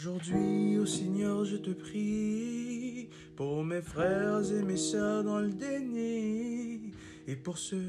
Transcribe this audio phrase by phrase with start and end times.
[0.00, 6.92] Aujourd'hui, ô Seigneur, je te prie pour mes frères et mes sœurs dans le déni
[7.26, 7.84] et pour ceux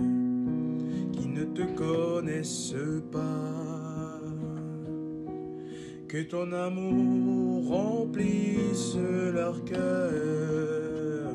[1.13, 2.73] qui ne te connaissent
[3.11, 4.21] pas.
[6.07, 8.95] Que ton amour remplisse
[9.31, 11.31] leur cœur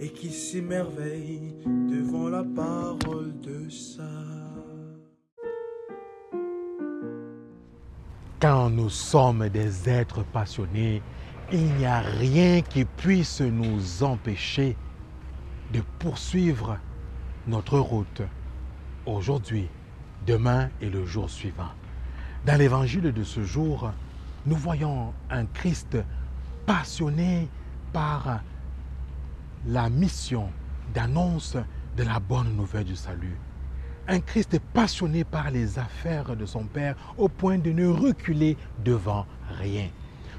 [0.00, 4.21] et qu'ils s'émerveillent devant la parole de ça.
[8.42, 11.00] Quand nous sommes des êtres passionnés,
[11.52, 14.76] il n'y a rien qui puisse nous empêcher
[15.72, 16.76] de poursuivre
[17.46, 18.22] notre route
[19.06, 19.68] aujourd'hui,
[20.26, 21.70] demain et le jour suivant.
[22.44, 23.92] Dans l'évangile de ce jour,
[24.44, 25.96] nous voyons un Christ
[26.66, 27.46] passionné
[27.92, 28.40] par
[29.68, 30.50] la mission
[30.92, 31.56] d'annonce
[31.96, 33.38] de la bonne nouvelle du salut.
[34.08, 39.26] Un Christ passionné par les affaires de son Père au point de ne reculer devant
[39.60, 39.88] rien.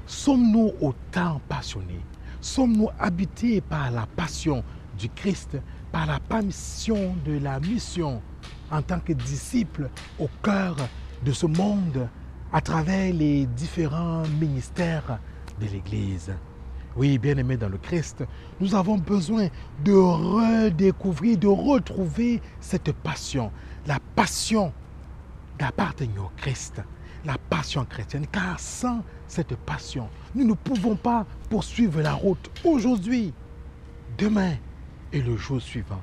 [0.06, 2.04] Sommes-nous autant passionnés?
[2.42, 4.62] Sommes-nous habités par la passion
[4.98, 5.56] du Christ,
[5.90, 8.20] par la passion de la mission
[8.70, 10.76] en tant que disciples au cœur
[11.24, 12.08] de ce monde
[12.52, 15.18] à travers les différents ministères
[15.58, 16.32] de l'Église?
[16.96, 18.24] Oui, bien-aimés dans le Christ,
[18.60, 19.48] nous avons besoin
[19.84, 23.50] de redécouvrir, de retrouver cette passion,
[23.86, 24.72] la passion
[25.58, 26.82] d'appartenir au Christ,
[27.24, 28.26] la passion chrétienne.
[28.30, 33.32] Car sans cette passion, nous ne pouvons pas poursuivre la route aujourd'hui,
[34.16, 34.54] demain
[35.12, 36.00] et le jour suivant.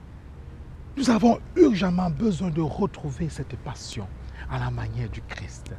[0.97, 4.07] Nous avons urgemment besoin de retrouver cette passion
[4.49, 5.73] à la manière du Christ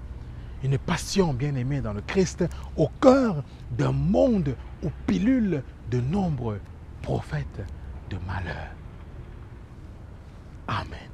[0.63, 2.45] une passion bien-aimée dans le Christ
[2.77, 6.61] au cœur d'un monde où pilule de nombreux
[7.03, 7.65] prophètes
[8.11, 8.69] de malheur.
[10.69, 11.12] Amen.